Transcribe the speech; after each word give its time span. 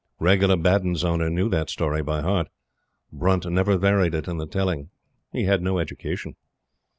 Regula 0.17 0.57
Baddun's 0.57 1.03
owner 1.03 1.29
knew 1.29 1.47
that 1.49 1.69
story 1.69 2.01
by 2.01 2.21
heart. 2.21 2.47
Brunt 3.13 3.45
never 3.45 3.77
varied 3.77 4.15
it 4.15 4.27
in 4.27 4.37
the 4.37 4.47
telling. 4.47 4.89
He 5.31 5.43
had 5.43 5.61
no 5.61 5.77
education. 5.77 6.35